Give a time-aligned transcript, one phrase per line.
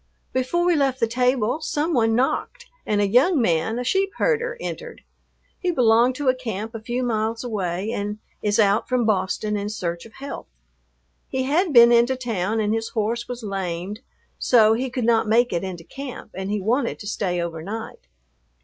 [0.33, 4.57] Before we left the table some one knocked and a young man, a sheep herder,
[4.59, 5.03] entered.
[5.59, 9.69] He belonged to a camp a few miles away and is out from Boston in
[9.69, 10.47] search of health.
[11.29, 13.99] He had been into town and his horse was lamed
[14.39, 18.07] so he could not make it into camp, and he wanted to stay overnight.